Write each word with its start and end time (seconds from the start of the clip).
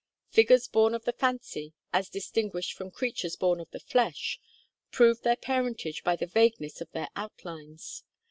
Figures 0.31 0.67
born 0.67 0.95
of 0.95 1.05
the 1.05 1.13
fancy, 1.13 1.73
as 1.93 2.09
distinguished 2.09 2.73
from 2.73 2.89
creatures 2.89 3.35
born 3.35 3.59
of 3.59 3.69
the 3.69 3.79
flesh, 3.79 4.39
prove 4.89 5.21
their 5.21 5.35
parentage 5.35 6.03
by 6.03 6.15
the 6.15 6.25
vagueness 6.25 6.81
of 6.81 6.91
their 6.91 7.09
outlines. 7.15 8.03